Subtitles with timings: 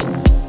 [0.00, 0.39] Bye.